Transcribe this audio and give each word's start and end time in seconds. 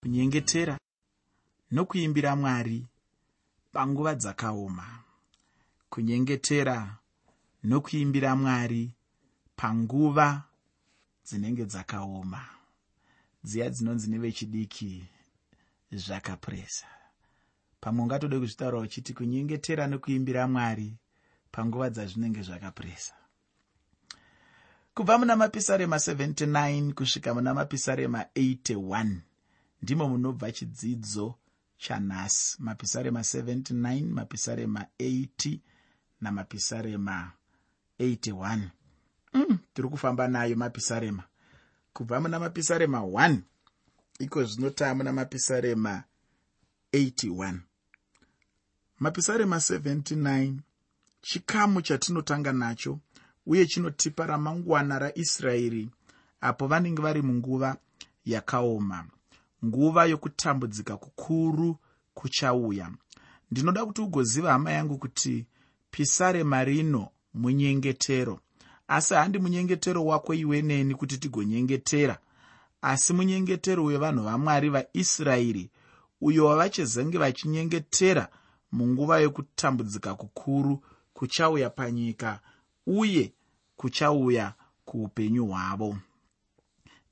kunyengetera 0.00 0.78
nokuimbira 1.70 2.36
mwari 2.36 2.86
panguva 3.72 4.14
dzakaoma. 4.14 4.86
Kunyengetera 5.90 6.98
nokuimbira 7.64 8.36
mwari 8.36 8.92
panguva 9.56 10.44
dzinenge 11.26 11.64
dzakaoma. 11.64 12.42
Dziya 13.44 13.70
dzinonzi 13.70 14.10
nevechidiki 14.10 14.92
zvakapuresa 15.92 16.86
pamwe 17.80 18.02
ungatode 18.02 18.38
kuzvitaura 18.38 18.78
uchiti 18.78 19.14
kunyengetera 19.14 19.86
nokuimbira 19.86 20.48
mwari 20.48 20.96
panguva 21.52 21.90
dzazvinenge 21.90 22.42
zvakapuresa 22.42 23.14
kubva 24.94 25.18
muna 25.18 25.36
mapisarema 25.36 25.96
79 25.96 26.92
kusvika 26.92 27.34
muna 27.34 27.54
mapisarema 27.54 28.22
81 28.22 29.27
ndimo 29.82 30.08
munobva 30.08 30.52
chidzidzo 30.52 31.34
chanhasi. 31.76 32.56
Mapisarema 32.58 33.20
79 33.20 34.02
mapisarema 34.02 34.86
80 34.98 35.58
namapisarema 36.20 37.32
81 38.00 38.58
mm, 39.34 39.58
tiri 39.74 39.88
kufamba 39.88 40.28
nayo 40.28 40.56
mapisarema. 40.56 41.22
Kubva 41.92 42.20
muna 42.20 42.38
mapisarema 42.40 42.98
1 42.98 43.38
iko 44.18 44.44
zvinotaa 44.44 44.94
muna 44.94 45.12
mapisarema 45.12 46.04
81 46.92 47.58
mapisarema 48.98 49.56
79 49.56 50.54
chikamu 51.20 51.82
chatinotanga 51.82 52.52
nacho 52.52 52.98
uye 53.46 53.66
chinotipa 53.66 54.26
ramangwana 54.26 54.98
raisraeri 54.98 55.90
apo 56.40 56.66
vanenge 56.66 57.02
vari 57.02 57.22
munguva 57.22 57.76
yakaoma 58.24 59.06
nguva 59.64 60.04
yokutambudzika 60.06 60.96
kukuru 60.96 61.76
kuchauya. 62.14 62.90
Ndinoda 63.50 63.86
kuti 63.86 64.00
ugoziva 64.00 64.52
hama 64.52 64.72
yangu 64.72 64.98
kuti 64.98 65.46
pisarema 65.90 66.64
rino 66.64 67.08
munyengetero. 67.34 68.40
Asi 68.88 69.14
handi 69.14 69.38
munyengetero 69.38 70.04
wako 70.04 70.34
iweneni 70.34 70.94
kuti 70.94 71.18
tigonyengetera. 71.18 72.18
Asi 72.82 73.12
munyengetero 73.12 73.84
wevanhu 73.84 74.22
vamwari 74.24 74.68
vaisraeri 74.70 75.70
uyo 76.20 76.46
wavachizenge 76.46 77.18
vachinyengetera 77.18 78.28
munguva 78.72 79.18
yokutambudzika 79.20 80.14
kukuru 80.14 80.82
kuchauya 81.14 81.70
panyika 81.70 82.40
uye 82.86 83.32
kuchauya 83.76 84.54
kuupenyu 84.84 85.46
hwavo. 85.46 85.96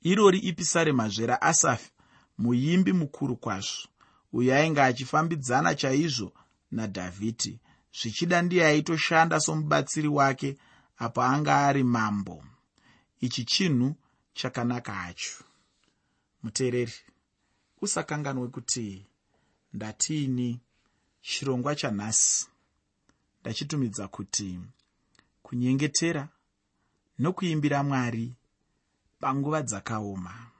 Irori 0.01 0.39
ipisaremazve 0.39 1.25
raasafi 1.25 1.91
muimbi 2.37 2.93
mukuru 2.93 3.35
kwazvo 3.35 3.87
uyo 4.33 4.55
ainge 4.55 4.81
achifambidzana 4.81 5.75
chaizvo 5.75 6.33
nadhavhidhi. 6.71 7.59
Zvichida 8.01 8.41
ndiye 8.41 8.65
aitoshanda 8.65 9.39
somubatsiri 9.39 10.07
wake 10.07 10.57
apo 10.97 11.21
anga 11.21 11.67
ari 11.67 11.83
mambo. 11.83 12.43
Ichi 13.19 13.43
chinhu 13.45 13.95
chakanaka 14.33 14.93
hacho. 14.93 15.43
Muteereri 16.43 16.93
usakanganwe 17.81 18.47
kuti 18.47 19.05
ndatiini 19.73 20.59
chirongwa 21.21 21.75
chanhasi. 21.75 22.47
Ndachitumidza 23.41 24.07
kuti 24.07 24.59
kunyengetera 25.41 26.29
nokuimbira 27.19 27.83
mwari 27.83 28.35
panguva 29.19 29.61
dzakaoma 29.61 30.51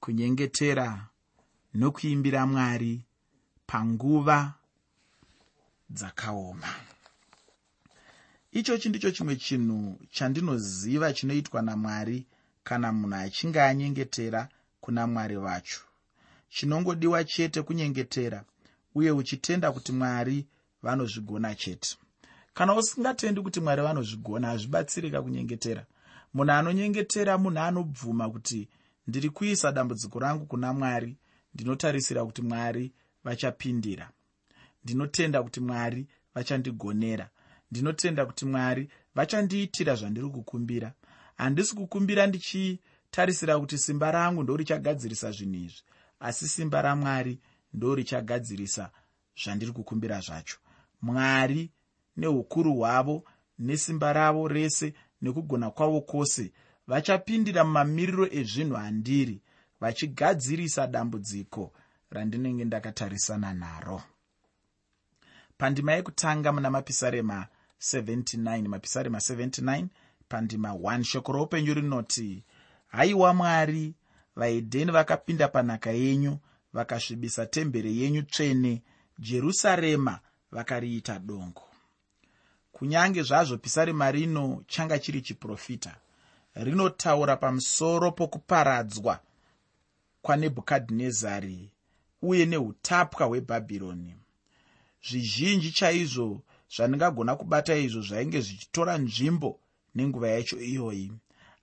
kunyengetera 0.00 1.06
nokuimbira 1.74 2.46
mwari 2.46 3.04
panguva 3.66 4.54
dzakaoma. 5.90 6.68
Ichochi 8.52 8.88
ndicho 8.88 9.10
chimwe 9.10 9.36
chinhu 9.36 9.98
chandinoziva 10.10 11.12
chinoitwa 11.12 11.62
namwari 11.62 12.26
kana 12.64 12.92
munhu 12.92 13.14
achinge 13.16 13.60
anyengetera 13.62 14.48
kuna 14.80 15.06
mwari 15.06 15.36
vacho. 15.36 15.80
Chinongodiwa 16.48 17.24
chete 17.24 17.62
kunyengetera 17.62 18.44
uye 18.94 19.10
uchitenda 19.10 19.72
kuti 19.72 19.92
mwari 19.92 20.46
vanozvigona 20.82 21.54
chete. 21.54 21.96
Kana 22.54 22.74
usingatendi 22.74 23.40
kuti 23.40 23.60
mwari 23.60 23.82
vanozvigona 23.82 24.48
hazvibatsirika 24.48 25.22
kunyengetera. 25.22 25.86
Munhu 26.34 26.52
anonyengetera 26.52 27.38
munhu 27.38 27.58
anobvuma 27.60 28.30
kuti 28.30 28.68
ndiri 29.10 29.30
kuisa 29.30 29.72
dambudziko 29.72 30.18
rangu 30.18 30.46
kuna 30.46 30.72
mwari 30.72 31.16
ndinotarisira 31.54 32.24
kuti 32.24 32.42
mwari 32.42 32.92
vachapindira. 33.24 34.10
Ndinotenda 34.84 35.42
kuti 35.42 35.60
mwari 35.60 36.06
vachandigonera. 36.34 37.30
Ndinotenda 37.70 38.26
kuti 38.26 38.44
mwari 38.46 38.88
vachandiitira 39.14 39.94
zvandiri 39.94 40.28
kukumbira. 40.28 40.92
Handisi 41.36 41.74
kukumbira 41.74 42.26
ndichitarisira 42.26 43.58
kuti 43.60 43.78
simba 43.78 44.10
rangu 44.10 44.42
ndo 44.42 44.56
richagadzirisa 44.56 45.30
zvinhu 45.32 45.54
izvi 45.64 45.82
asi 46.20 46.48
simba 46.48 46.82
ramwari 46.82 47.40
ndo 47.74 47.94
richagadzirisa 47.94 48.90
zvandiri 49.44 49.72
kukumbira 49.72 50.20
zvacho. 50.20 50.58
Mwari 51.02 51.70
neukuru 52.16 52.74
hwavo 52.74 53.24
nesimba 53.58 54.12
ravo 54.12 54.48
rese 54.48 54.94
nekugona 55.22 55.70
kwavo 55.70 56.00
kwose 56.00 56.52
vachapindira 56.90 57.64
mumamiriro 57.64 58.26
ezvinhu 58.40 58.76
handiri 58.76 59.36
vachigadzirisa 59.80 60.86
dambudziko 60.86 61.72
randinenge 62.10 62.64
ndakatarisana 62.64 63.50
naro. 63.54 64.02
Pandima 65.58 65.92
yekutanga 65.92 66.52
muna 66.52 66.70
mapisarema 66.70 67.46
79 67.80 68.68
mapisarema 68.68 69.18
79 69.18 69.86
pandima 70.28 70.70
1 70.70 71.02
shoko 71.02 71.32
roupenyu 71.32 71.74
rinoti 71.74 72.44
haiwa 72.88 73.34
mwari 73.34 73.94
vaedheni 74.36 74.92
vakapinda 74.92 75.48
panhaka 75.48 75.90
yenyu 75.90 76.38
vakasvibisa 76.72 77.46
temberi 77.46 78.02
yenyu 78.02 78.22
tsvene 78.22 78.82
jerusarema 79.18 80.20
vakariita 80.52 81.18
dongo. 81.18 81.62
Kunyange 82.72 83.22
zvazvo 83.22 83.56
pisarema 83.56 84.10
rino 84.10 84.62
changa 84.66 84.98
chiri 84.98 85.20
chiprofita 85.20 85.96
rinotaura 86.64 87.36
pamusoro 87.36 88.12
pokuparadzwa 88.12 89.20
kwanebhukadhinezari 90.22 91.70
uye 92.22 92.46
neutapwa 92.46 93.26
hwebhabhironi. 93.26 94.14
Zvizhinji 95.06 95.70
chaizvo 95.72 96.42
zvandingagona 96.74 97.36
kubata 97.36 97.76
izvo 97.76 98.02
zvainge 98.02 98.40
zvichitora 98.40 98.98
nzvimbo 98.98 99.50
nenguva 99.94 100.28
yacho 100.28 100.56
iyoyi 100.60 101.12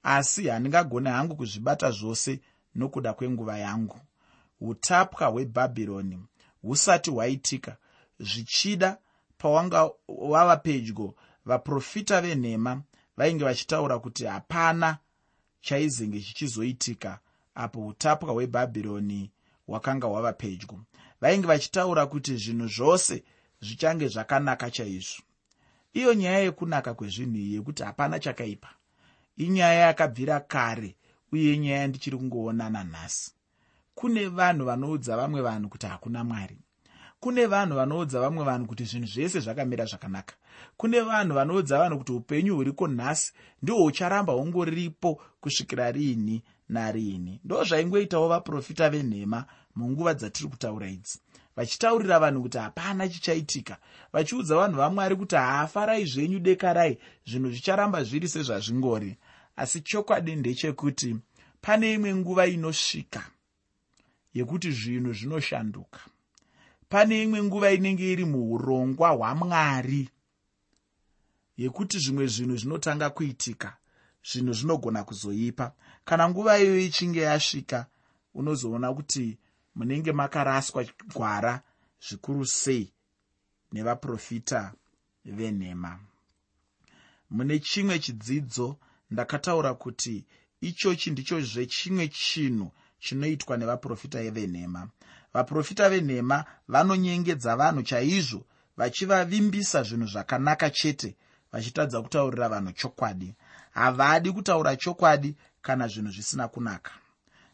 asi 0.04 0.48
handingagone 0.48 1.10
hangu 1.10 1.36
kuzvibata 1.36 1.92
zvose 1.92 2.40
nokuda 2.76 3.14
kwenguva 3.14 3.58
yangu. 3.58 4.00
Utapwa 4.62 5.28
hwebhabhironi 5.28 6.20
husati 6.62 7.10
hwaitika 7.12 7.78
zvichida 8.20 8.98
pawanga 9.38 9.90
wava 10.08 10.58
pedyo 10.58 11.16
vaprofita 11.46 12.22
venhema 12.22 12.82
vainge 13.18 13.44
vachitaura 13.44 14.00
kuti 14.00 14.26
hapana 14.26 14.98
chaizenge 15.62 16.22
chichizoitika 16.22 17.20
apo 17.56 17.88
utapwa 17.88 18.32
hwebhabhironi 18.34 19.32
hwakanga 19.68 20.08
hwava 20.08 20.34
pedyo. 20.34 20.80
Vainge 21.22 21.48
vachitaura 21.48 22.06
kuti 22.06 22.38
zvinhu 22.38 22.68
zvose 22.68 23.24
zvichange 23.62 24.08
zvakanaka 24.08 24.72
chaizvo. 24.72 25.24
Iyo 25.94 26.14
nyaya 26.14 26.40
yekunaka 26.40 26.94
kwezvinhu 26.94 27.38
iyi 27.38 27.54
yekuti 27.54 27.84
hapana 27.84 28.20
chakaipa. 28.20 28.70
Inyaya 29.38 29.80
yakabvira 29.80 30.40
kare 30.40 30.96
uye 31.32 31.58
nyaya 31.58 31.80
yandichiri 31.82 32.18
kungoona 32.18 32.70
nanhasi 32.70 33.32
kune 33.96 34.28
vanhu 34.28 34.66
vanoudza 34.66 35.18
vamwe 35.18 35.42
vanhu 35.42 35.70
kuti 35.70 35.86
hakuna 35.86 36.24
mwari 36.24 36.58
kune 37.20 37.46
vanhu 37.46 37.76
vanoudza 37.76 38.20
vamwe 38.20 38.44
vanhu 38.46 38.68
kuti 38.68 38.84
zvinhu 38.86 39.08
zvese 39.08 39.40
zvakamira 39.40 39.86
zvakanaka. 39.86 40.36
Kune 40.78 41.02
vanhu 41.02 41.34
vanoudza 41.34 41.80
vanhu 41.80 41.98
kuti 41.98 42.12
upenyu 42.12 42.56
huriko 42.56 42.88
nhasi 42.88 43.34
ndihwo 43.62 43.84
hucharamba 43.84 44.34
hungoripo 44.34 45.22
kusvikira 45.42 45.92
riini 45.92 46.44
nariini 46.70 47.40
ndo 47.44 47.64
zvaingoitawo 47.64 48.28
vaprofita 48.28 48.90
venhema 48.90 49.46
munguva 49.76 50.14
dzatiri 50.14 50.50
kutaura 50.50 50.90
idzi. 50.90 51.20
Vachitaurira 51.56 52.20
vanhu 52.20 52.42
kuti 52.42 52.58
hapana 52.58 53.10
chichaitika. 53.10 53.78
Vachiudza 54.14 54.56
vanhu 54.56 54.78
vamwari 54.78 55.16
kuti 55.16 55.36
haafarai 55.36 56.06
zvenyu 56.06 56.40
dekarai 56.40 56.98
zvinhu 57.26 57.50
zvicharamba 57.50 58.04
zviri 58.04 58.28
sezvazvingori. 58.28 59.18
Asi 59.56 59.82
chokwadi 59.82 60.36
ndechekuti 60.36 61.16
pane 61.62 61.94
imwe 61.94 62.16
nguva 62.16 62.48
inosvika 62.48 63.24
yekuti 64.34 64.72
zvinhu 64.72 65.14
zvinoshanduka 65.14 66.00
pane 66.90 67.24
imwe 67.24 67.44
nguva 67.44 67.72
inenge 67.72 68.12
iri 68.12 68.26
muurongwa 68.26 69.10
hwamwari. 69.10 70.10
Yekuti 71.58 72.00
zvimwe 72.00 72.28
zvinhu 72.28 72.58
zvinotanga 72.58 73.10
kuitika 73.10 73.78
zvinhu 74.30 74.54
zvinogona 74.54 75.04
kuzoipa. 75.04 75.74
Kana 76.06 76.30
nguva 76.30 76.60
iyoyo 76.60 76.80
ichinge 76.80 77.22
yasvika 77.22 77.86
unozoona 78.34 78.94
kuti 78.94 79.38
munenge 79.76 80.12
makaraswa 80.12 80.86
gwara 81.14 81.62
zvikuru 82.06 82.46
sei 82.46 82.94
nevaprofita 83.72 84.74
venhema. 85.26 86.00
Mune 87.30 87.60
chimwe 87.60 88.00
chidzidzo 88.00 88.78
ndakataura 89.12 89.74
kuti 89.74 90.26
ichochi 90.62 91.12
ndicho 91.12 91.42
zvechimwe 91.42 92.08
chinhu 92.08 92.72
chinoitwa 93.00 93.58
nevaprofita 93.58 94.32
venhema 94.32 94.90
vaprofita 95.38 95.90
venhema 95.90 96.46
vanonyengedza 96.68 97.56
vanhu 97.56 97.82
chaizvo 97.84 98.46
vachivavimbisa 98.78 99.84
zvinhu 99.84 100.08
zvakanaka 100.08 100.70
chete 100.70 101.16
vachitadza 101.52 102.02
kutaurira 102.02 102.50
vanhu 102.50 102.72
chokwadi. 102.72 103.36
Havadi 103.72 104.32
kutaura 104.32 104.76
chokwadi 104.76 105.36
kana 105.62 105.88
zvinhu 105.88 106.12
zvisina 106.12 106.48
kunaka. 106.48 106.92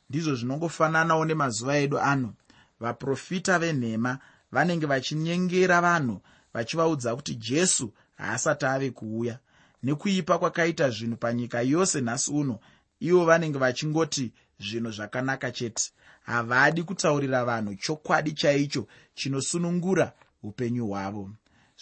Ndizvo 0.09 0.35
zvinongofananawo 0.35 1.25
nemazuva 1.25 1.77
edu 1.77 1.99
ano. 1.99 2.33
Vaprofita 2.79 3.59
venhema 3.59 4.19
vanenge 4.51 4.85
vachinyengera 4.85 5.81
vanhu 5.81 6.21
vachivaudza 6.53 7.15
kuti 7.15 7.35
jesu 7.35 7.93
haasati 8.17 8.65
ave 8.65 8.91
kuuya. 8.91 9.39
Nekuipa 9.83 10.37
kwakaita 10.39 10.89
zvinhu 10.89 11.17
panyika 11.17 11.61
yose 11.61 12.01
nhasi 12.01 12.31
uno 12.31 12.59
ivo 13.03 13.25
vanenge 13.25 13.59
vachingoti 13.59 14.31
zvinhu 14.59 14.91
zvakanaka 14.91 15.51
chete. 15.51 15.91
Havadi 16.23 16.83
kutaurira 16.83 17.45
vanhu 17.45 17.75
chokwadi 17.75 18.31
chaicho 18.31 18.87
chinosunungura 19.15 20.13
upenyu 20.43 20.87
hwavo. 20.87 21.29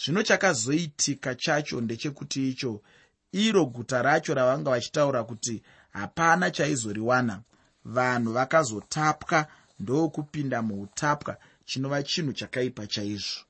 Zvino 0.03 0.23
chakazoitika 0.23 1.35
chacho 1.35 1.81
ndechekuti 1.81 2.49
icho 2.49 2.81
iro 3.31 3.65
guta 3.65 4.01
racho 4.01 4.33
ravanga 4.33 4.69
vachitaura 4.71 5.23
kuti 5.23 5.63
hapana 5.89 6.51
chaizoriwana. 6.51 7.41
Vanhu 7.85 8.33
vakazotapwa 8.33 9.47
ndokupinda 9.79 10.61
muutapwa 10.61 11.37
chinova 11.65 12.03
chinhu 12.03 12.33
chakaipa 12.33 12.87
chaizvo. 12.87 13.41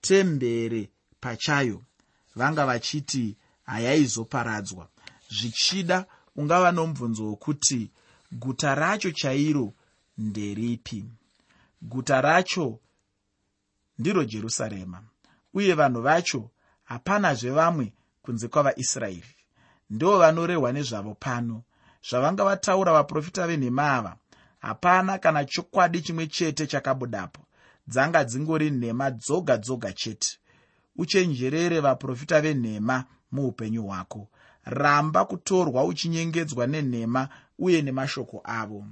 Tembere 0.00 0.90
pachayo 1.20 1.82
vanga 2.36 2.66
vachiti 2.66 3.36
hayaizoparadzwa 3.64 4.88
zvichida 5.30 6.06
ungava 6.38 6.72
nomubvunzo 6.72 7.24
wokuti 7.26 7.90
guta 8.32 8.74
racho 8.74 9.10
chairo 9.10 9.74
nderipi? 10.18 11.04
Guta 11.82 12.20
racho 12.20 12.78
ndiro 13.98 14.24
jerusarema 14.24 15.02
uye 15.54 15.74
vanhu 15.74 16.02
vacho 16.02 16.50
hapanazve 16.84 17.50
vamwe 17.50 17.92
kunze 18.22 18.48
kwavaisraeri. 18.48 19.34
Ndo 19.90 20.18
vanorehwa 20.18 20.72
nezvavo 20.72 21.14
pano. 21.14 21.62
Zvavanga 22.08 22.44
vataura 22.44 22.92
vaprofita 22.92 23.46
venhema 23.46 23.92
ava 23.92 24.16
hapana 24.58 25.18
kana 25.18 25.44
chokwadi 25.44 26.02
chimwe 26.02 26.26
chete 26.26 26.66
chakabudapo. 26.66 27.40
Dzanga 27.88 28.24
dzingori 28.24 28.70
nhema 28.70 29.10
dzoga 29.10 29.56
dzoga 29.56 29.92
chete. 29.92 30.38
Uchenjerere 30.96 31.80
vaprofita 31.80 32.40
venhema 32.40 33.04
muupenyu 33.32 33.82
hwako 33.86 34.28
ramba 34.68 35.24
kutorwa 35.24 35.84
uchinyengedzwa 35.84 36.66
nenhema 36.66 37.28
uye 37.58 37.82
nemashoko 37.82 38.40
avo. 38.44 38.84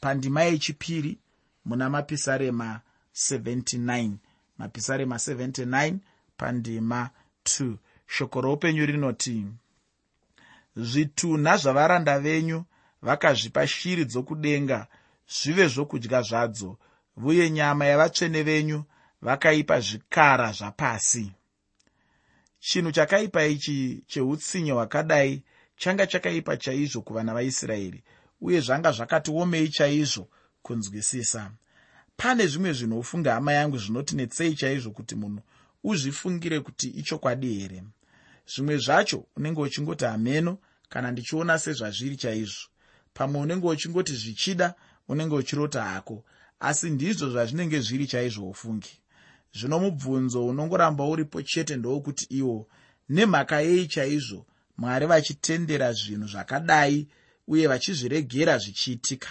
Pandima 0.00 0.42
yechipiri 0.42 1.18
muna 1.64 1.90
mapisarema 1.90 2.80
79 3.14 4.10
mapisarema 4.58 5.16
79 5.16 5.96
pandima 6.36 7.10
2 7.44 7.74
shoko 8.06 8.40
roupenyu 8.40 8.86
rinoti 8.86 9.46
zvitunha 10.76 11.56
zvavaranda 11.56 12.18
venyu 12.18 12.64
vakazvipa 13.02 13.66
shiri 13.66 14.04
dzokudenga 14.04 14.86
zvive 15.28 15.66
zvokudya 15.68 16.22
zvadzo 16.22 16.76
uye 17.16 17.50
nyama 17.50 17.84
yavatsvene 17.84 18.42
venyu 18.42 18.84
vakaipa 19.22 19.80
zvikara 19.80 20.52
zvapasi 20.52 21.32
chinhu 22.64 22.92
chakaipa 22.92 23.46
ichi 23.46 24.02
cheutsinye 24.06 24.72
hwakadai 24.72 25.42
changa 25.76 26.06
chakaipa 26.06 26.56
chaizvo 26.56 27.02
kuvana 27.02 27.34
vaisraeri 27.34 28.02
uye 28.40 28.60
zvanga 28.60 28.92
zvakati 28.92 29.30
omei 29.30 29.68
chaizvo 29.68 30.28
kunzwisisa. 30.62 31.50
Pane 32.16 32.46
zvimwe 32.46 32.72
zvinhu 32.72 32.98
ufunge 32.98 33.30
hama 33.30 33.52
yangu 33.52 33.78
zvinoti 33.78 34.16
netsei 34.16 34.54
chaizvo 34.54 34.90
kuti 34.90 35.14
munhu 35.14 35.42
uzvifungire 35.84 36.60
kuti 36.60 36.88
ichokwadi 36.88 37.54
here? 37.54 37.82
Zvimwe 38.46 38.76
zvacho 38.78 39.26
unenge 39.36 39.60
uchingoti 39.60 40.04
hameno 40.04 40.58
kana 40.88 41.10
ndichiona 41.10 41.58
sezvazviri 41.58 42.16
chaizvo. 42.16 42.68
Pamwe 43.14 43.40
unenge 43.40 43.66
uchingoti 43.66 44.12
zvichida 44.16 44.74
unenge 45.08 45.34
uchirota 45.34 45.82
hako 45.82 46.24
asi 46.60 46.90
ndizvo 46.90 47.30
zvazvinenge 47.30 47.80
zviri 47.80 48.06
chaizvo 48.06 48.48
ufungi 48.50 49.03
zvino 49.54 49.78
mubvunzo 49.78 50.46
unongoramba 50.46 51.04
uripo 51.04 51.42
chete 51.42 51.76
ndowokuti 51.76 52.26
iwo 52.30 52.66
nemhaka 53.08 53.60
yei 53.60 53.86
chaizvo 53.86 54.46
mwari 54.78 55.06
vachitendera 55.06 55.92
zvinhu 55.92 56.26
zvakadai 56.28 57.08
uye 57.48 57.66
vachizviregera 57.66 58.58
zvichiitika? 58.58 59.28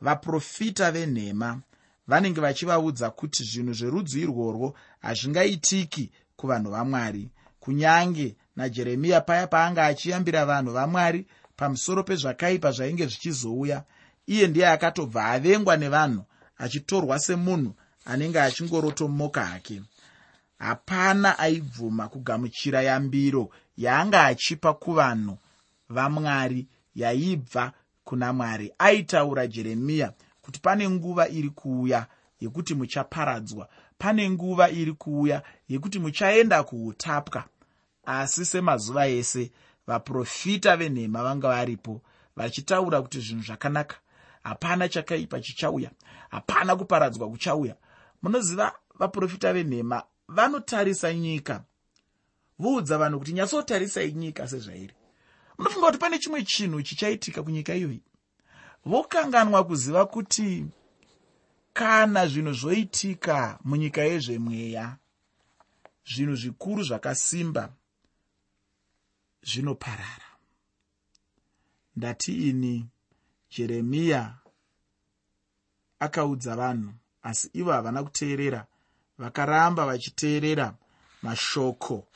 Vaprofita 0.00 0.92
venhema 0.92 1.60
vanenge 2.06 2.40
vachivaudza 2.40 3.10
kuti 3.10 3.44
zvinhu 3.44 3.72
zverudzi 3.72 4.20
irworwo 4.20 4.74
hazvingaitiki 5.00 6.10
kuvanhu 6.36 6.70
vamwari. 6.70 7.28
Kunyange 7.60 8.36
najeremiya 8.56 9.20
paya 9.20 9.46
paanga 9.46 9.86
achiyambira 9.86 10.46
vanhu 10.46 10.72
vamwari 10.72 11.26
pamusoro 11.56 12.02
pezvakaipa 12.02 12.70
zvainge 12.72 13.06
zvichizouya 13.06 13.84
iye 14.26 14.46
ndiye 14.46 14.68
akatobva 14.68 15.24
avengwa 15.24 15.76
nevanhu 15.76 16.22
achitorwa 16.58 17.18
semunhu 17.18 17.74
anenge 18.04 18.40
achingorotomoka 18.40 19.44
hake. 19.44 19.82
Hapana 20.58 21.38
aibvuma 21.38 22.08
kugamuchira 22.08 22.82
yambiro 22.82 23.50
yaanga 23.76 24.24
achipa 24.24 24.74
kuvanhu 24.74 25.38
vamwari 25.88 26.66
yaibva 26.94 27.72
kuna 28.04 28.32
mwari. 28.32 28.72
Aitaura 28.78 29.46
jeremiya 29.46 30.12
kuti 30.42 30.60
pane 30.60 30.90
nguva 30.90 31.28
iri 31.28 31.50
kuuya 31.50 32.06
yekuti 32.40 32.74
muchaparadzwa. 32.74 33.68
Pane 33.98 34.30
nguva 34.30 34.70
iri 34.70 34.92
kuuya 34.92 35.42
yekuti 35.68 35.98
muchaenda 35.98 36.62
kuutapwa. 36.62 37.44
Asi 38.06 38.44
semazuva 38.44 39.06
ese 39.08 39.50
vaprofita 39.86 40.76
venhema 40.76 41.22
vanga 41.22 41.48
varipo 41.48 42.00
vachitaura 42.36 43.02
kuti 43.02 43.20
zvinhu 43.20 43.42
zvakanaka. 43.42 43.96
Hapana 44.42 44.88
chakaipa 44.88 45.40
chichauya. 45.40 45.90
Hapana 46.30 46.76
kuparadzwa 46.76 47.28
kuchauya 47.28 47.74
munoziva 48.24 48.72
vaprofita 48.98 49.52
venhema 49.52 50.02
vanotarisa 50.28 51.14
nyika. 51.14 51.64
Voudza 52.58 52.98
vanhu 52.98 53.18
kuti 53.18 53.32
nyatsotarisai 53.32 54.12
nyika 54.12 54.48
sezvairi. 54.48 54.94
Munofunga 55.58 55.86
kuti 55.86 55.98
pane 55.98 56.18
chimwe 56.18 56.44
chinhu 56.44 56.82
chichaitika 56.82 57.42
kunyika 57.42 57.74
iyoyi. 57.74 58.02
Vokanganwa 58.84 59.64
kuziva 59.64 60.06
kuti 60.06 60.66
kana 61.72 62.26
zvinhu 62.26 62.52
zvoitika 62.52 63.58
munyika 63.64 64.02
yezvemweya 64.02 64.96
zvinhu 66.06 66.36
zvikuru 66.36 66.82
zvakasimba 66.82 67.72
zvinoparara. 69.42 70.30
Ndati 71.96 72.48
ini 72.48 72.86
jeremiya 73.50 74.38
akaudza 76.00 76.56
vanhu 76.56 76.92
asi 77.24 77.50
ivo 77.52 77.72
havana 77.72 78.02
kuteerera. 78.02 78.66
Vakaramba 79.18 79.86
vachiteerera 79.86 80.74
mashoko 81.22 82.06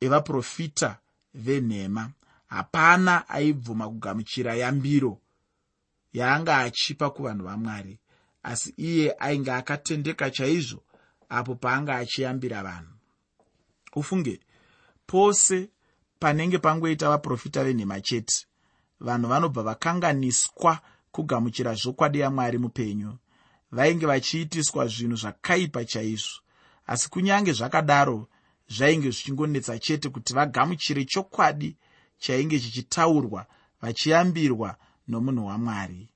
evaprofita 0.00 0.98
venhema. 1.34 2.10
Hapana 2.46 3.28
aibvuma 3.28 3.88
kugamuchira 3.88 4.54
yambiro 4.54 5.18
yaanga 6.12 6.58
achipa 6.58 7.10
kuvanhu 7.10 7.44
vamwari. 7.44 7.98
Asi 8.42 8.74
iye 8.76 9.16
ainge 9.18 9.52
akatendeka 9.52 10.30
chaizvo 10.30 10.82
apo 11.28 11.54
paanga 11.54 11.96
achiyambira 11.96 12.62
vanhu. 12.62 12.92
Ufunge 13.96 14.40
pose 15.06 15.70
panenge 16.18 16.58
pangoita 16.58 17.08
vaprofita 17.08 17.64
venhema 17.64 18.00
chete 18.00 18.46
vanhu 19.00 19.28
vanobva 19.28 19.62
vakanganiswa 19.62 20.80
kugamuchira 21.12 21.74
zvokwadi 21.74 22.18
yamwari 22.20 22.58
mupenyu 22.58 23.18
vainge 23.74 24.06
vachiitiswa 24.06 24.86
zvinhu 24.86 25.16
zvakaipa 25.16 25.84
chaizvo. 25.84 26.40
Asi 26.86 27.10
kunyange 27.10 27.52
zvakadaro 27.52 28.28
zvainge 28.68 29.10
zvichingonetsa 29.10 29.78
chete 29.78 30.08
kuti 30.08 30.34
vagamuchire 30.34 31.04
chokwadi 31.04 31.76
chainge 32.18 32.60
chichitaurwa 32.60 33.46
vachiyambirwa 33.82 34.76
nomunhu 35.08 35.46
wamwari. 35.46 36.08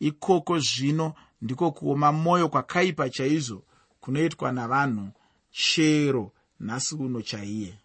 Ikoko 0.00 0.58
zvino 0.58 1.14
ndiko 1.42 1.70
kuoma 1.72 2.12
mwoyo 2.12 2.48
kwakaipa 2.48 3.10
chaizvo 3.10 3.64
kunoitwa 4.00 4.52
navanhu 4.52 5.10
chero 5.50 6.32
nhasi 6.60 6.94
uno 6.94 7.22
chaiye. 7.22 7.78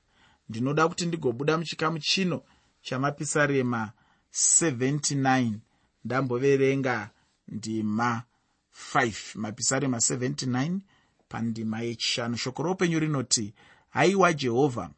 Ndinoda 0.50 0.88
kuti 0.88 1.06
ndigobuda 1.06 1.58
muchikamu 1.58 2.00
chino 2.00 2.42
chamapisarema 2.82 3.92
79 4.32 5.54
ndamboverenga 6.06 7.10
ndima 7.48 8.24
5 8.94 9.38
mapisarema 9.40 9.98
79 9.98 10.80
pandima 11.30 11.82
yechishanu. 11.82 12.38
Shoko 12.38 12.64
roupenyu 12.64 13.00
rinoti 13.00 13.54
haiwa 13.90 14.34
jehovha 14.34 14.90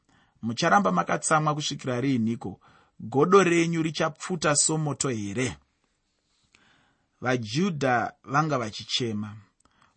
mucharamba 0.42 0.92
makatsamwa 0.92 1.56
kusvikira 1.56 2.02
riiniko 2.02 2.60
godo 3.00 3.44
renyu 3.44 3.84
richapfuta 3.84 4.56
somoto 4.56 5.10
here? 5.10 5.58
Vajudha 7.22 8.14
vanga 8.24 8.58
vachichema 8.58 9.36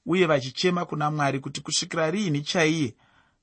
uye 0.07 0.27
vachichema 0.27 0.85
kuna 0.85 1.11
mwari 1.11 1.41
kuti 1.41 1.61
kusvikira 1.61 2.11
riini 2.11 2.43
chaiye? 2.43 2.95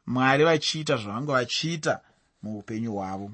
Mwari 0.05 0.43
vachiita 0.43 0.97
zvavanga 0.97 1.33
vachiita 1.33 2.01
muupenyu 2.43 2.91
hwavo. 2.93 3.31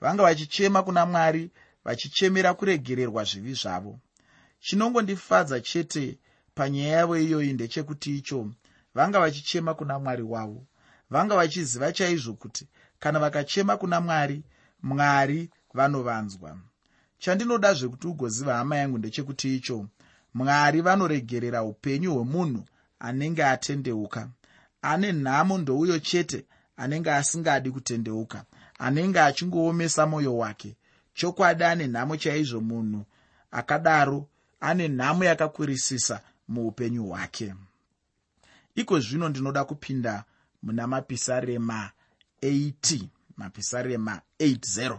Vanga 0.00 0.22
vachichema 0.22 0.82
kuna 0.82 1.06
mwari 1.06 1.50
vachichemera 1.84 2.54
kuregererwa 2.54 3.24
zvivi 3.24 3.54
zvavo. 3.54 3.98
Chinongondifadza 4.60 5.60
chete 5.60 6.18
panyaya 6.54 6.96
yavo 6.96 7.18
iyoyi 7.18 7.52
ndechekuti 7.52 8.16
icho 8.18 8.50
vanga 8.94 9.20
vachichema 9.20 9.74
kuna 9.74 9.98
mwari 9.98 10.22
wavo. 10.22 10.66
Vanga 11.10 11.36
vachiziva 11.36 11.92
chaizvo 11.92 12.34
kuti 12.34 12.68
kana 12.98 13.18
vakachema 13.18 13.76
kuna 13.76 14.00
mwari 14.00 14.42
mwari 14.82 15.50
vanovanzwa. 15.74 16.58
Chandinoda 17.18 17.74
zvekuti 17.74 18.06
ugoziva 18.06 18.54
hama 18.56 18.76
yangu 18.76 18.98
ndechekuti 18.98 19.56
icho 19.56 19.86
mwari 20.34 20.80
vanoregerera 20.80 21.62
upenyu 21.62 22.14
hwemunhu 22.14 22.64
anenge 22.98 23.44
atendeuka. 23.44 24.28
Ane 24.82 25.12
nhamo 25.12 25.58
ndouyo 25.58 25.98
chete 25.98 26.44
anenge 26.76 27.10
asingadi 27.12 27.70
kutendeuka 27.70 28.44
anenge 28.78 29.20
achingoomesa 29.20 30.06
mwoyo 30.06 30.36
wake. 30.36 30.76
Chokwadi 31.14 31.64
ane 31.64 31.86
nhamo 31.86 32.16
chaizvo 32.16 32.60
munhu 32.60 33.04
akadaro 33.50 34.28
ane 34.60 34.88
nhamo 34.88 35.24
yakakwirisisa 35.24 36.20
muupenyu 36.50 37.04
hwake. 37.06 37.54
Iko 38.74 39.00
zvino 39.00 39.28
ndinoda 39.28 39.64
kupinda 39.64 40.24
muna 40.62 40.86
mapisarema 40.86 41.90
80 42.42 43.04
mapisarema 43.36 44.20
80 44.40 44.98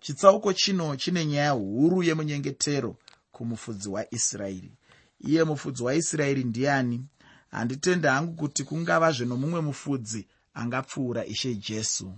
chitsauko 0.00 0.52
chino 0.52 0.96
chine 0.96 1.26
nyaya 1.26 1.50
huru 1.50 2.02
yemunyengetero 2.02 2.96
kumufudzi 3.32 3.88
waisraeri 3.88 4.72
iye 5.20 5.44
mufudzi 5.44 5.82
waisraeri 5.82 6.44
ndiani? 6.44 7.06
Handitende 7.50 8.08
hangu 8.08 8.32
kuti 8.34 8.64
kungavazve 8.64 9.24
nomumwe 9.24 9.60
mufudzi 9.60 10.26
angapfuura 10.54 11.26
ishe 11.26 11.54
jesu. 11.54 12.12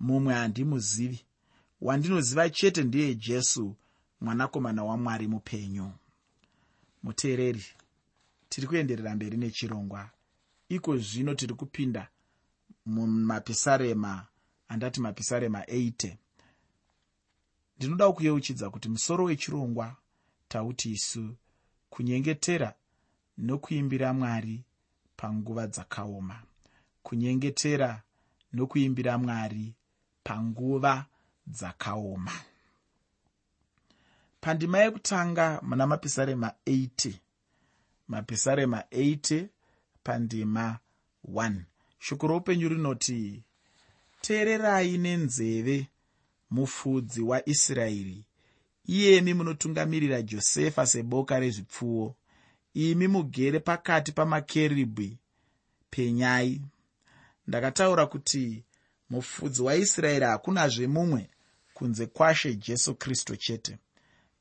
Mumwe 0.00 0.34
handimuzivi. 0.34 1.24
Wandinoziva 1.80 2.50
chete 2.50 2.82
ndiye 2.82 3.14
jesu 3.14 3.76
mwanakomana 4.20 4.84
wamwari 4.84 5.26
mupenyu 5.26 5.90
muteereri 7.02 7.64
tiri 8.48 8.66
kuenderera 8.66 9.14
mberi 9.16 9.36
nechirongwa. 9.36 10.10
Iko 10.68 10.96
zvino 10.96 11.34
tiri 11.34 11.54
kupinda 11.54 12.08
mumapisarema 12.86 14.26
andati 14.68 15.00
mapisarema 15.00 15.60
80 15.60 16.16
ndinoda 17.76 18.12
kuyeuchidza 18.12 18.70
kuti 18.70 18.88
musoro 18.88 19.24
wechirongwa 19.24 19.96
tauti 20.48 20.92
isu 20.92 21.36
kunyengetera 21.90 22.74
nokuimbira 23.38 24.12
mwari 24.12 24.64
panguva 25.16 25.66
dzakaoma. 25.66 26.42
Kunyengetera 27.02 28.02
nokuimbira 28.52 29.18
mwari 29.18 29.74
panguva 30.24 31.06
dzakaoma 31.46 32.32
pandima 34.40 34.78
yekutanga 34.78 35.60
muna 35.62 35.86
mapisarema 35.86 36.52
80 36.66 37.12
mapisarema 38.08 38.80
80 38.92 39.46
pandima 40.04 40.78
1 41.28 41.60
shoko 41.98 42.26
roupenyu 42.26 42.68
rinoti 42.68 43.42
teererai 44.20 44.98
nenzeve 44.98 45.86
mufudzi 46.50 47.22
waisraeri 47.22 48.24
iyemi 48.90 49.34
munotungamirira 49.34 50.22
josefa 50.22 50.86
seboka 50.86 51.40
rezvipfuwo. 51.40 52.16
Imi 52.74 53.08
mugere 53.08 53.60
pakati 53.60 54.12
pamakerubhi. 54.12 55.18
Penyai. 55.90 56.60
Ndakataura 57.46 58.06
kuti 58.06 58.64
mufudzi 59.10 59.62
waisraeri 59.62 60.24
hakunazve 60.24 60.86
mumwe 60.86 61.30
kunze 61.74 62.06
kwashe 62.06 62.54
jesu 62.54 62.94
kristu 62.94 63.36
chete 63.36 63.78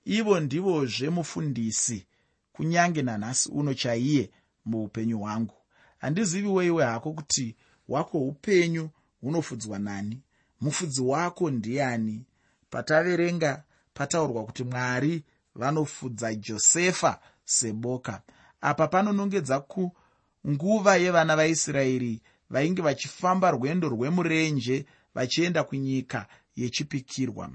ivo 0.06 0.40
ndivozve 0.40 1.10
mufundisi 1.10 2.06
kunyange 2.54 3.02
nanhasi 3.02 3.50
uno 3.52 3.74
chaiye 3.74 4.32
muupenyu 4.66 5.20
hwangu. 5.20 5.54
Handizivi 5.98 6.48
weiwe 6.48 6.86
hako 6.86 7.14
kuti 7.14 7.56
wako 7.88 8.18
upenyu 8.28 8.90
hunofudzwa 9.22 9.80
nani? 9.80 10.22
Mufudzi 10.62 11.02
wako 11.02 11.52
ndiani? 11.52 12.26
Pataverenga 12.70 13.64
pataurwa 13.94 14.46
kuti 14.46 14.64
mwari 14.64 15.24
vanofudza 15.56 16.36
josefa 16.36 17.20
seboka. 17.46 18.22
Apa 18.62 18.88
panonongedza 18.88 19.60
kunguva 19.60 20.96
yevana 20.98 21.36
vaisraeri 21.36 22.22
vainge 22.50 22.82
vachifamba 22.82 23.52
rwendo 23.52 23.90
rwemurenje 23.90 24.86
vachienda 25.16 25.64
kunyika 25.64 26.28
yechipikirwa 26.56 27.50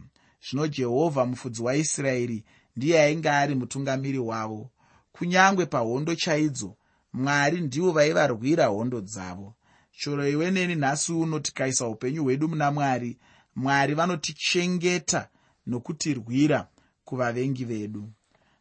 zvino 0.51 0.67
jehovha 0.69 1.27
mufudzi 1.27 1.63
waisraeri 1.63 2.45
ndiye 2.77 3.01
ainge 3.03 3.31
ari 3.31 3.55
mutungamiri 3.55 4.19
wavo. 4.19 4.71
Kunyange 5.13 5.67
pahondo 5.67 6.15
chaidzo 6.15 6.77
mwari 7.13 7.61
ndivo 7.61 7.93
vaivarwira 7.93 8.67
hondo 8.67 9.01
dzavo. 9.01 9.55
Shoro 9.93 10.29
iwe 10.29 10.51
neni 10.51 10.75
nhasi 10.75 11.13
uno 11.13 11.39
tikaisa 11.41 11.87
upenyu 11.87 12.23
hwedu 12.23 12.49
muna 12.49 12.71
mwari 12.71 13.19
mwari 13.57 13.95
vanotichengeta 13.95 15.29
nokutirwira 15.67 16.69
kuvavengi 17.05 17.65
vedu. 17.65 18.11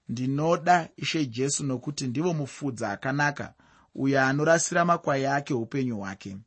Ndinoda 0.10 0.90
ishe 0.98 1.26
jesu 1.26 1.64
nokuti 1.66 2.08
ndivo 2.08 2.34
mufudzi 2.34 2.86
akanaka 2.86 3.54
uyo 3.96 4.22
anorasira 4.24 4.86
makwai 4.86 5.26
ake 5.26 5.54
upenyu 5.54 5.98
hwake. 5.98 6.38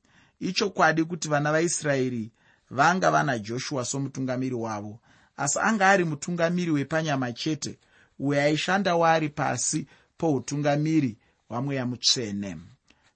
Ichokwadi 0.41 1.05
kuti 1.05 1.29
vana 1.29 1.53
vaisraeri 1.53 2.33
vanga 2.71 3.11
vana 3.11 3.39
joshua 3.39 3.85
somutungamiri 3.85 4.55
wavo 4.55 5.01
asi 5.37 5.59
anga 5.59 5.89
ari 5.91 6.05
mutungamiri 6.05 6.71
wepanyama 6.71 7.33
chete 7.33 7.79
uyo 8.19 8.43
aishanda 8.43 8.97
waari 8.97 9.29
pasi 9.29 9.87
poutungamiri 10.19 11.17
hwamweya 11.49 11.87
mutsvene. 11.87 12.57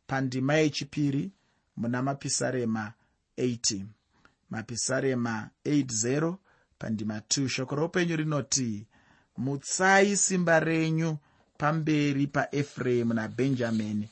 Pandima 0.07 0.55
yechipiri 0.55 1.31
muna 1.77 2.03
mapisarema 2.03 2.93
80 3.39 3.85
mapisarema 4.51 5.51
80 5.65 6.35
pandima 6.79 7.19
2 7.19 7.49
shoko 7.49 7.75
roupenyu 7.75 8.17
rinoti 8.17 8.87
mutsai 9.37 10.17
simba 10.17 10.61
renyu 10.61 11.19
pamberi 11.59 12.27
paefuremu 12.27 13.15
nabhenjamini 13.15 14.09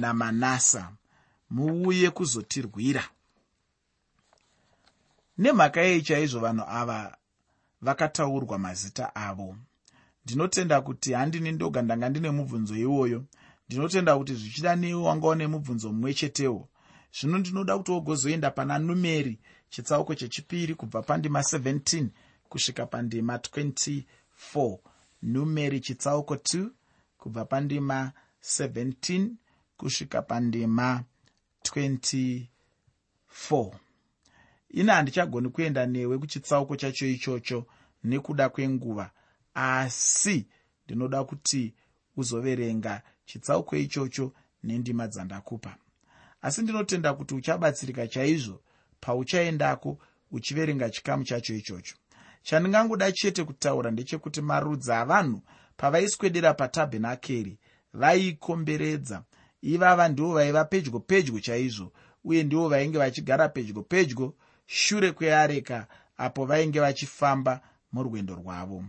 namanasa 0.00 0.92
muuye 1.50 2.10
kuzotirwira. 2.10 3.04
Nemhaka 5.38 5.80
yei 5.80 6.02
chaizvo 6.02 6.40
vanhu 6.40 6.64
ava 6.68 7.16
vakataurwa 7.82 8.58
mazita 8.58 9.14
avo. 9.14 9.56
Ndinotenda 10.24 10.80
kuti 10.80 11.12
handini 11.12 11.52
ndoga 11.52 11.82
ndanga 11.82 12.08
ndine 12.08 12.30
mubvunzo 12.30 12.76
iwoyo. 12.76 13.24
Ndinotenda 13.68 14.18
kuti 14.18 14.34
zvichida 14.34 14.76
newe 14.76 15.02
wangawo 15.02 15.34
nemubvunzo 15.34 15.92
mumwe 15.92 16.14
chetewo. 16.14 16.68
Zvino 17.20 17.38
ndinoda 17.38 17.78
kuti 17.78 17.90
wogozoenda 17.90 18.50
pana 18.50 18.78
numeri 18.78 19.38
chitsauko 19.70 20.14
chechipiri 20.14 20.74
kubva 20.74 21.02
pandima 21.02 21.40
17 21.40 22.06
kusvika 22.48 22.86
pandima 22.86 23.36
24 23.36 24.78
numeri 25.22 25.80
chitsauko 25.80 26.34
2 26.34 26.68
kubva 27.18 27.44
pandima 27.44 28.12
17 28.42 29.28
kusvika 29.76 30.22
pandima 30.22 31.04
24 31.64 32.46
ina 34.72 34.94
handichagoni 34.94 35.48
kuenda 35.48 35.86
newe 35.86 36.18
kuchitsauko 36.18 36.76
chacho 36.76 37.06
ichocho 37.06 37.66
nekuda 38.04 38.48
kwenguva. 38.48 39.10
Asi 39.54 40.46
ndinoda 40.84 41.24
kuti 41.24 41.74
uzoverenga 42.16 43.02
chitsauko 43.24 43.76
ichocho 43.76 44.32
nendima 44.62 45.08
dzandakupa. 45.08 45.76
Asi 46.42 46.62
ndinotenda 46.62 47.14
kuti 47.14 47.34
uchabatsirika 47.34 48.06
chaizvo 48.06 48.60
pauchaendako 49.00 49.98
uchiverenga 50.30 50.90
chikamu 50.90 51.24
chacho 51.24 51.54
ichocho. 51.54 51.96
Chandingangoda 52.42 53.12
chete 53.12 53.44
kutaura 53.44 53.90
ndechekuti 53.90 54.40
marudzi 54.40 54.92
avanhu 54.92 55.42
pavaiswedera 55.76 56.54
patabhenakeri 56.54 57.58
vaiikomberedza 57.94 59.22
ivava 59.62 60.08
ndivo 60.08 60.34
vaiva 60.34 60.64
pedyo 60.64 61.00
pedyo 61.00 61.40
chaizvo 61.40 61.92
uye 62.24 62.42
ndivo 62.42 62.68
vainge 62.68 62.98
vachigara 62.98 63.48
pedyo 63.48 63.82
pedyo 63.82 64.34
shure 64.66 65.12
kweareka 65.12 65.86
apo 66.16 66.46
vainge 66.46 66.80
vachifamba 66.80 67.60
murwendo 67.92 68.34
rwavo. 68.34 68.84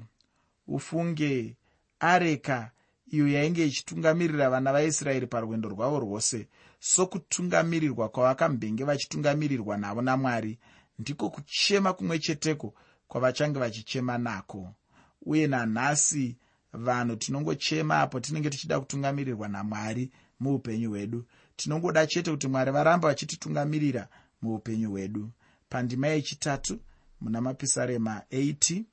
Ufunge 0.68 1.56
areka 2.00 2.72
iyo 3.08 3.28
yainge 3.28 3.66
ichitungamirira 3.68 4.50
vana 4.50 4.74
vaisraeri 4.74 5.28
parwendo 5.28 5.70
rwavo 5.70 6.00
rwose. 6.00 6.48
Sokutungamirirwa 6.80 8.10
kwavakambenge 8.10 8.84
vachitungamirirwa 8.84 9.78
navo 9.78 10.02
namwari 10.02 10.60
ndiko 11.00 11.30
kuchema 11.30 11.94
kumwe 11.94 12.20
cheteko 12.20 12.74
kwavachange 13.08 13.60
vachichema 13.60 14.18
nako. 14.18 14.74
Uye 15.22 15.48
nanhasi 15.48 16.38
vanhu 16.74 17.16
tinongochema 17.16 18.00
apo 18.00 18.20
tinenge 18.20 18.50
tichida 18.50 18.80
kutungamirirwa 18.80 19.48
namwari 19.48 20.12
muupenyu 20.40 20.90
hwedu. 20.90 21.26
Tinongoda 21.56 22.08
chete 22.08 22.32
kuti 22.32 22.48
mwari 22.48 22.72
varamba 22.72 23.08
vachititungamirira 23.08 24.08
muupenyu 24.42 24.90
hwedu 24.92 25.32
pandima 25.74 26.08
yechitatu 26.08 26.80
muna 27.22 27.42
mapisarema 27.42 28.22
80 28.32 28.84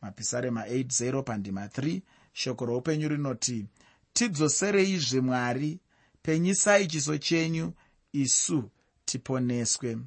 mapisarema 0.00 0.66
80 0.66 1.22
pandima 1.22 1.66
3 1.66 2.00
shoko 2.32 2.66
roupenyu 2.66 3.08
rinoti 3.08 3.66
tidzosereizve 4.12 5.20
mwari 5.20 5.80
penyisai 6.22 6.86
chiso 6.86 7.18
chenyu 7.18 7.72
isu 8.12 8.70
tiponeswe. 9.04 9.98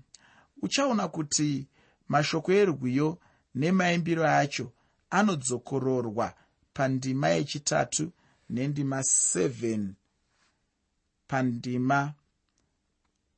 Uchaona 0.61 1.07
kuti 1.07 1.67
mashoko 2.07 2.51
erwiyo 2.53 3.19
nemaimbiro 3.55 4.27
acho 4.27 4.71
anodzokororwa 5.09 6.33
pandima 6.73 7.27
yechitatu 7.29 8.11
nendima 8.49 8.99
7 8.99 9.87
pandima 11.27 12.13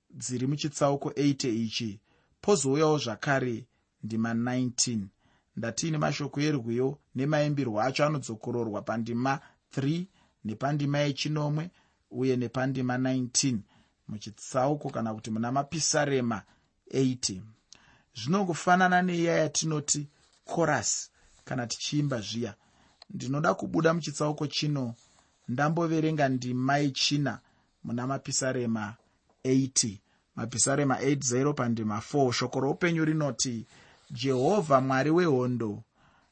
dziri 0.09 0.47
muchitsauko 0.47 1.09
8 1.09 1.49
ichi 1.65 1.99
pozouyawo 2.41 2.97
zvakare 2.97 3.65
ndima 4.03 4.33
19 4.33 4.99
ndatiine 5.57 5.97
mashoko 5.97 6.41
erwiyo 6.41 6.99
nemaimbirwo 7.15 7.81
acho 7.81 8.05
anodzokororwa 8.05 8.81
pandima 8.81 9.39
3 9.77 10.05
nepandima 10.45 10.97
yechinomwe 10.99 11.69
uye 12.11 12.35
nepandima 12.35 12.97
19 12.97 13.57
muchitsauko 14.07 14.89
kana 14.89 15.13
kuti 15.13 15.29
muna 15.31 15.51
mapisarema 15.51 16.41
80 16.93 17.41
zvinongofanana 18.15 19.01
neiya 19.01 19.37
yatinoti 19.37 20.07
korasi 20.45 21.11
kana 21.45 21.67
tichiimba 21.67 22.21
zviya. 22.21 22.55
Ndinoda 23.09 23.53
kubuda 23.53 23.93
muchitsauko 23.93 24.47
chino 24.47 24.95
ndamboverenga 25.47 26.29
ndima 26.29 26.77
yechina 26.77 27.39
muna 27.83 28.07
mapisarema 28.07 28.95
80 29.45 29.97
mapisarema 30.41 30.95
80 30.95 31.53
pandima 31.53 32.01
4 32.13 32.31
shoko 32.31 32.59
roupenyu 32.59 33.05
rinoti 33.05 33.65
jehovha 34.11 34.81
mwari 34.81 35.11
wehondo 35.17 35.83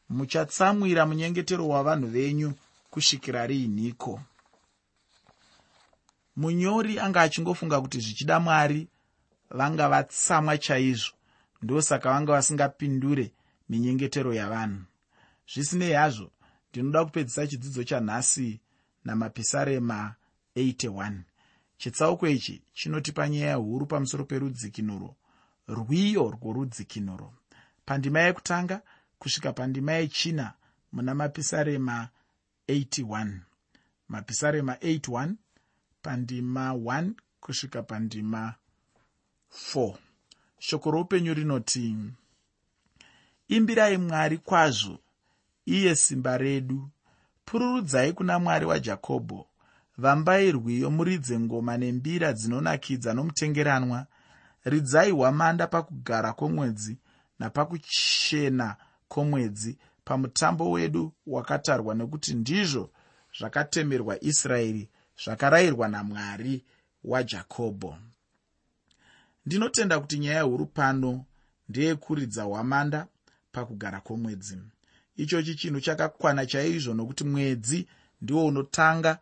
muchatsamwira 0.10 1.06
munyengetero 1.06 1.68
wavanhu 1.68 2.08
venyu 2.08 2.54
kusvikira 2.92 3.48
riinhiko 3.48 4.22
munyori 6.39 7.00
anga 7.00 7.22
achingofunga 7.22 7.82
kuti 7.82 8.00
zvichida 8.00 8.39
mwari 8.39 8.88
vanga 9.50 9.89
vatsamwa 9.89 10.58
chaizvo. 10.58 11.13
Ndosaka 11.62 12.10
vanga 12.12 12.32
vasingapindure 12.32 13.32
minyengetero 13.70 14.34
yavanhu. 14.34 14.84
Zvisinei 15.51 15.94
hazvo 15.94 16.32
ndinoda 16.70 17.06
kupedzisa 17.06 17.48
chidzidzo 17.48 17.84
chanhasi 17.84 18.60
namapisarema 19.06 20.16
81 20.56 21.22
chitsauko 21.80 22.28
ichi 22.28 22.62
chinotipa 22.74 23.30
nyaya 23.30 23.56
huru 23.56 23.86
pamusoro 23.86 24.26
perudzikinuro 24.26 25.16
rwiyo 25.68 26.24
rworudzikinuro. 26.32 27.34
Pandima 27.86 28.20
yekutanga 28.20 28.82
kusvika 29.20 29.54
pandima 29.54 29.92
yechina 29.94 30.54
muna 30.92 31.16
mapisarema 31.16 32.10
81 32.68 33.40
mapisarema 34.08 34.74
81 34.74 35.34
pandima 36.02 36.72
1 36.74 37.12
kusvika 37.40 37.84
pandima 37.84 38.56
4 39.74 39.96
shoko 40.60 40.92
roupenyu 40.92 41.34
rinoti 41.34 41.96
imbirai 43.48 43.98
mwari 43.98 44.38
kwazvo 44.38 45.00
iye 45.65 45.96
simba 45.96 46.38
redu. 46.38 46.89
Pururudzai 47.46 48.13
kuna 48.13 48.39
mwari 48.39 48.65
wajakobho 48.65 49.49
vambai 50.00 50.52
rwiyo 50.52 50.90
muridze 50.92 51.40
ngoma 51.40 51.78
nembira 51.78 52.34
dzinonakidza 52.34 53.14
nomutengeranwa. 53.14 54.06
Ridzai 54.64 55.12
hwamanda 55.12 55.68
pakugara 55.68 56.34
kwomwedzi 56.34 56.98
napakuchena 57.40 58.76
kwomwedzi 59.08 59.78
pamutambo 60.04 60.72
wedu 60.72 61.14
wakatarwa 61.28 61.96
nekuti 61.96 62.34
ndizvo 62.34 62.90
zvakatemerwa 63.38 64.24
israeri 64.24 64.90
zvakarayirwa 65.24 65.88
namwari 65.88 66.66
wajakobho 67.04 67.98
ndinotenda 69.46 70.00
kuti 70.00 70.20
nyaya 70.20 70.42
huru 70.42 70.66
pano 70.66 71.26
ndeyekuridza 71.70 72.44
hwamanda 72.44 73.08
pakugara 73.52 74.02
kwomwedzi. 74.02 74.58
Ichochi 75.16 75.56
chinhu 75.56 75.82
chakakwana 75.82 76.46
chaizvo 76.46 76.94
nokuti 76.94 77.24
mwedzi 77.24 77.88
ndiwo 78.22 78.46
unotanga 78.46 79.20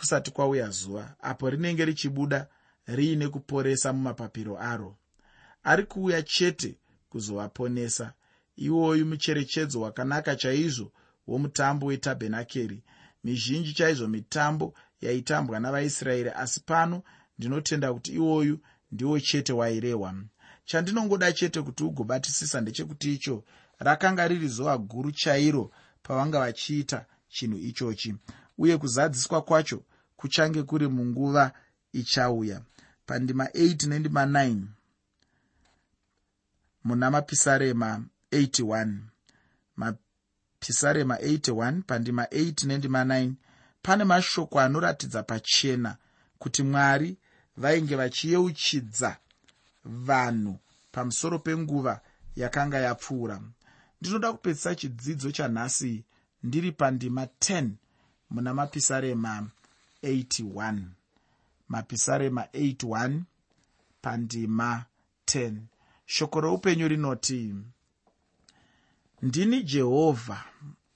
kusati 0.00 0.30
kwauya 0.30 0.70
zuva 0.70 1.14
apo 1.20 1.50
rinenge 1.50 1.84
richibuda 1.84 2.46
riine 2.86 3.28
kuporesa 3.28 3.92
mumapapiro 3.92 4.58
aro. 4.58 4.96
Ari 5.62 5.84
kuuya 5.84 6.22
chete 6.22 6.78
kuzovaponesa. 7.08 8.12
Iwoyu 8.56 9.06
mucherechedzo 9.06 9.80
wakanaka 9.80 10.36
chaizvo 10.36 10.92
womutambo 11.26 11.86
wetabhenakeri. 11.86 12.82
Mizhinji 13.24 13.72
chaizvo 13.72 14.08
mitambo 14.08 14.74
yaitambwa 15.00 15.60
navaisraeri 15.60 16.30
asi 16.30 16.60
pano 16.60 17.02
ndinotenda 17.38 17.92
kuti 17.92 18.12
iwoyu 18.12 18.58
ndiwo 18.92 19.20
chete 19.20 19.52
wairehwa. 19.52 20.14
Chandinongoda 20.64 21.32
chete 21.32 21.62
kuti 21.62 21.84
ugobatisisa 21.84 22.60
ndechekuti 22.60 23.14
icho 23.14 23.44
rakanga 23.78 24.28
riri 24.28 24.48
zuva 24.48 24.78
guru 24.78 25.12
chairo 25.12 25.70
pavanga 26.02 26.38
vachiita 26.40 27.06
chinhu 27.28 27.58
ichochi 27.58 28.14
uye 28.58 28.76
kuzadziswa 28.78 29.42
kwacho 29.42 29.82
kuchange 30.20 30.62
kuri 30.62 30.88
munguva 30.88 31.52
ichauya. 31.92 32.60
Pandima 33.06 33.44
8 33.44 33.88
nendima 33.88 34.24
9 34.24 34.56
muna 36.84 37.10
mapisarema 37.10 38.04
81 38.32 38.98
mapisarema 39.76 41.16
81 41.16 41.82
pandima 41.82 42.24
8 42.24 42.66
nendima 42.66 43.04
9 43.04 43.32
pane 43.82 44.04
mashoko 44.04 44.60
anoratidza 44.60 45.22
pachena 45.22 45.96
kuti 46.38 46.62
mwari 46.62 47.16
vainge 47.56 47.96
vachiyeuchidza 47.96 49.16
vanhu 49.84 50.58
pamusoro 50.92 51.38
penguva 51.38 52.00
yakanga 52.36 52.78
yapfuura. 52.78 53.40
Ndinoda 54.00 54.32
kupedzisa 54.32 54.74
chidzidzo 54.74 55.30
chanhasi 55.32 56.04
ndiri 56.42 56.72
pandima 56.72 57.24
10 57.24 57.68
muna 58.30 58.54
mapisarema 58.54 59.48
81 60.02 60.82
mapisarema 61.68 62.42
81 62.42 63.20
pandima 64.02 64.84
10 65.26 65.56
shoko 66.06 66.40
roupenyu 66.40 66.88
rinoti 66.88 67.54
ndini 69.22 69.62
jehovha 69.62 70.44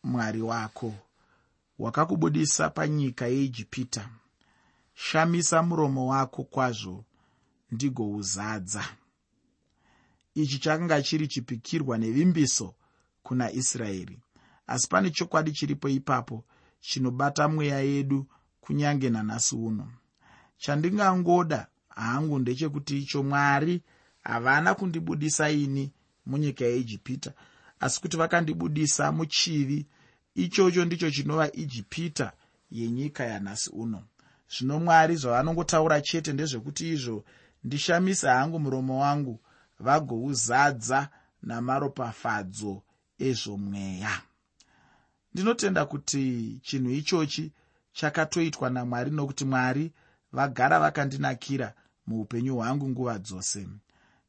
mwari 0.02 0.42
wako 0.42 0.94
wakakubudisa 1.78 2.70
panyika 2.70 3.26
yeijipita. 3.26 4.08
Shamisa 4.94 5.62
muromo 5.62 6.06
wako 6.06 6.44
kwazvo 6.44 7.04
ndigouzadza. 7.70 8.84
Ichi 10.34 10.58
chakanga 10.58 11.02
chiri 11.02 11.28
chipikirwa 11.28 11.98
nevimbiso 11.98 12.74
kuna 13.22 13.52
israeri. 13.52 14.18
Asi 14.66 14.88
pane 14.88 15.10
chokwadi 15.10 15.52
chiripo 15.52 15.88
ipapo 15.88 16.44
chinobata 16.80 17.48
mweya 17.48 17.80
yedu 17.80 18.26
kunyange 18.64 19.10
nanhasi 19.10 19.56
uno. 19.56 19.92
Chandingangoda 20.58 21.66
hangu 21.88 22.38
ndechekuti 22.38 22.98
icho 22.98 23.22
mwari 23.22 23.82
havana 24.22 24.74
kundibudisa 24.74 25.50
ini 25.50 25.92
munyika 26.26 26.64
yeijipita 26.64 27.32
asi 27.80 28.00
kuti 28.00 28.16
vakandibudisa 28.16 29.12
muchivi 29.12 29.86
ichocho 30.34 30.84
ndicho 30.84 31.10
chinova 31.10 31.52
ijipita 31.52 32.32
yenyika 32.70 33.24
yanhasi 33.24 33.70
uno. 33.70 34.02
Zvino 34.48 34.80
mwari 34.80 35.16
zvavanongotaura 35.16 36.00
chete 36.00 36.32
ndezvekuti 36.32 36.92
izvo 36.92 37.24
ndishamise 37.64 38.28
hangu 38.28 38.58
muromo 38.60 39.00
wangu 39.00 39.40
vagouzadza 39.80 41.08
namaropafadzo 41.42 42.82
ezvomweya 43.18 44.14
ndinotenda 45.34 45.84
kuti 45.84 46.24
chinhu 46.62 46.90
ichochi 46.90 47.52
chakatoitwa 47.94 48.70
namwari 48.70 49.10
nokuti 49.10 49.44
mwari 49.44 49.92
vagara 50.32 50.80
vakandinakira 50.80 51.74
muupenyu 52.06 52.54
hwangu 52.56 52.88
nguva 52.88 53.18
dzose. 53.18 53.68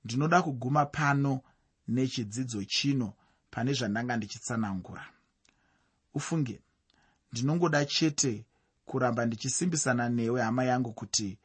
Ndinoda 0.03 0.41
kuguma 0.41 0.85
pano 0.85 1.41
nechidzidzo 1.87 2.63
chino 2.63 3.13
pane 3.51 3.73
zvandanga 3.73 4.17
ndichitsanangura. 4.17 5.05
Ufunge 6.13 6.61
ndinongoda 7.31 7.85
chete 7.85 8.45
kuramba 8.85 9.25
ndichisimbisana 9.25 10.09
newe 10.09 10.41
hama 10.41 10.63
yangu 10.63 10.93
kuti 10.93 11.37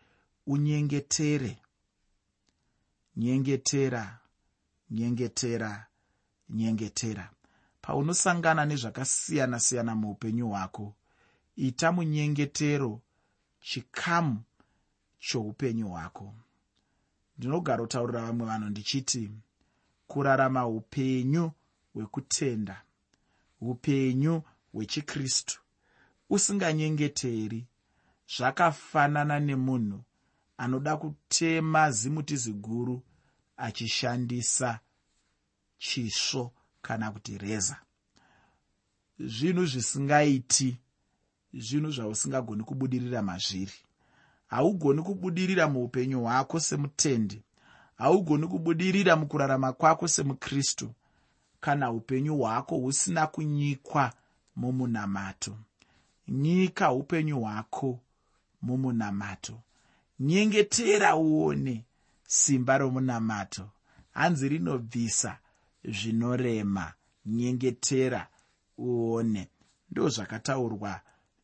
unyengetere. 0.47 1.59
Nyengetera 3.17 4.19
nyengetera 4.91 5.87
nyengetera. 6.49 7.31
Paunosangana 7.83 8.65
nezvakasiyana-siyana 8.65 9.95
muupenyu 9.95 10.49
hwako 10.49 10.95
ita 11.67 11.93
munyengetero 11.93 13.01
chikamu 13.61 14.43
choupenyu 15.19 15.89
hwako. 15.89 16.35
Ndinogara 17.39 17.83
kutaurira 17.83 18.23
vamwe 18.23 18.47
vanhu 18.47 18.69
ndichiti 18.71 19.31
kurarama 20.07 20.67
upenyu 20.67 21.53
hwekutenda 21.95 22.83
upenyu 23.61 24.43
hwechikristu 24.73 25.61
usinganyengeteri 26.31 27.67
zvakafanana 28.37 29.41
nemunhu 29.41 30.05
anoda 30.59 30.97
kutema 30.97 31.91
zimuti 31.91 32.37
ziguru 32.37 33.03
achishandisa 33.57 34.81
chisvo 35.79 36.53
kana 36.83 37.13
kuti 37.13 37.39
reza 37.39 37.77
zvinhu 39.19 39.67
zvisingaiti 39.67 40.79
zvinhu 41.55 41.91
zvausingagoni 41.91 42.63
kubudirira 42.63 43.23
mazviri. 43.23 43.73
Haugoni 44.47 45.03
kubudirira 45.03 45.69
muupenyu 45.69 46.21
hwako 46.23 46.61
semutendi. 46.61 47.43
Haugoni 47.97 48.47
kubudirira 48.47 49.17
mukurarama 49.17 49.73
kwako 49.73 50.09
semukristu. 50.09 50.91
Kana 51.61 51.91
upenyu 51.93 52.37
hwako 52.39 52.77
husina 52.77 53.27
kunyikwa 53.27 54.13
mumunamato. 54.57 55.57
Nyika 56.29 56.93
upenyu 56.93 57.41
hwako 57.41 58.01
mumunamato. 58.63 59.61
Nyengetera 60.21 61.17
uone 61.17 61.85
simba 62.27 62.79
romunamato. 62.79 63.71
Hanzi 64.11 64.49
rinobvisa 64.49 65.39
zvinorema. 65.85 66.93
Nyengetera 67.27 68.29
uone. 68.79 69.49
Ndo 69.91 70.09
zvakataurwa 70.09 71.01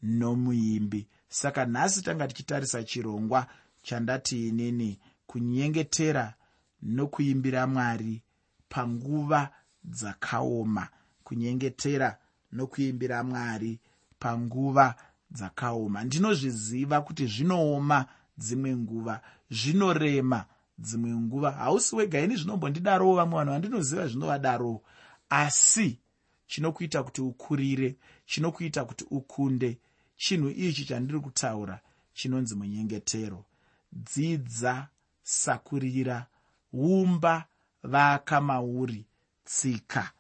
nomuimbi. 0.07 1.07
Saka 1.29 1.64
nhasi 1.66 2.03
tanga 2.03 2.29
tichitarisa 2.29 2.85
chirongwa 2.85 3.47
chandati 3.83 4.49
inini 4.49 4.99
kunyengetera 5.27 6.35
nokuimbira 6.83 7.66
mwari 7.66 8.23
panguva 8.69 9.51
dzakaoma. 9.85 10.88
Kunyengetera 11.25 12.19
nokuimbira 12.53 13.25
mwari 13.25 13.81
panguva 14.19 14.95
dzakaoma. 15.31 16.05
Ndinozviziva 16.05 17.01
kuti 17.01 17.27
zvinooma 17.27 18.07
dzimwe 18.38 18.77
nguva 18.77 19.21
zvinorema 19.51 20.45
dzimwe 20.79 21.11
nguva. 21.11 21.51
Hausi 21.51 21.97
wega 21.97 22.21
ini 22.21 22.37
zvinombondidarowo 22.37 23.14
vamwe 23.14 23.37
vanhu 23.38 23.53
vandinoziva 23.53 24.07
zvinovadarowo 24.07 24.83
asi 25.31 25.99
chinokuita 26.47 27.03
kuti 27.03 27.21
ukurire 27.21 27.97
chinokuita 28.27 28.85
kuti 28.85 29.05
ukunde 29.11 29.79
chinhu 30.17 30.49
ichi 30.51 30.85
chandiri 30.85 31.21
kutaura 31.21 31.81
chinonzi 32.15 32.55
munyengetero. 32.55 33.45
Dzidza 33.93 34.89
sakurira 35.23 36.27
umba 36.73 37.45
vaka 37.83 38.41
mauri 38.41 39.07
tsika 39.45 40.13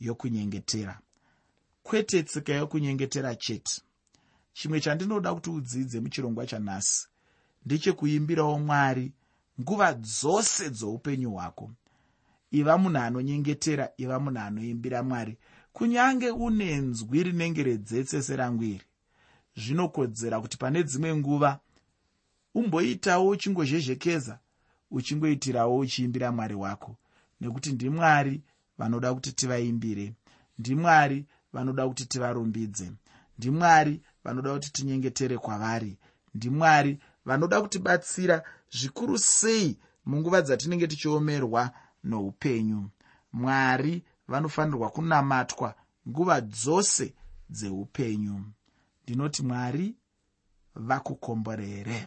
yokunyengetera. 0.00 1.00
Kwete 1.82 2.22
tsika 2.22 2.52
yokunyengetera 2.52 3.34
chete. 3.34 3.82
Chimwe 4.52 4.80
chandinoda 4.80 5.34
kuti 5.34 5.50
udzidze 5.50 6.00
muchirongwa 6.00 6.46
chanhasi 6.46 7.08
ndechekuimbirawo 7.66 8.58
mwari 8.58 9.12
nguva 9.60 9.92
dzose 9.94 10.70
dzoupenyu 10.70 11.30
hwako. 11.30 11.70
Iva 12.50 12.78
munhu 12.78 12.98
anonyengetera 12.98 13.88
iva 13.96 14.20
munhu 14.20 14.38
anoimbira 14.40 15.02
mwari. 15.02 15.38
Kunyange 15.72 16.30
une 16.30 16.76
nzwi 16.76 17.22
rinenge 17.22 17.62
redzetse 17.62 18.22
serangu 18.22 18.64
iri 18.64 18.84
zvinokodzera 19.56 20.40
kuti 20.40 20.56
pane 20.56 20.82
dzimwe 20.82 21.16
nguva 21.16 21.60
umboitawo 22.54 23.28
uchingozhezhekeza 23.28 24.38
uchingoitirawo 24.90 25.78
uchiimbira 25.78 26.32
mwari 26.32 26.54
wako. 26.54 26.96
Nekuti 27.40 27.72
ndimwari 27.72 28.42
vanoda 28.78 29.14
kuti 29.14 29.32
tivaimbire 29.32 30.12
ndimwari 30.58 31.26
vanoda 31.52 31.88
kuti 31.88 32.06
tivarumbidze 32.06 32.92
ndimwari 33.38 34.02
vanoda 34.24 34.52
kuti 34.54 34.72
tinyengetere 34.72 35.38
kwavari 35.38 35.98
ndimwari 36.34 36.98
vanoda 37.24 37.62
kutibatsira 37.62 38.42
zvikuru 38.76 39.18
sei 39.18 39.78
munguva 40.06 40.42
dzatinenge 40.42 40.86
tichiomerwa 40.86 41.70
noupenyu. 42.04 42.90
Mwari 43.32 44.02
vanofanirwa 44.28 44.90
kunamatwa 44.90 45.74
nguva 46.08 46.40
dzose 46.40 47.14
dzeupenyu 47.50 48.44
ndinoti 49.04 49.42
mwari 49.42 49.96
vakukomborere 50.74 52.06